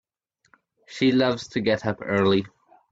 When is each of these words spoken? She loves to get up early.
She 0.87 1.11
loves 1.11 1.47
to 1.49 1.61
get 1.61 1.85
up 1.85 1.99
early. 2.01 2.43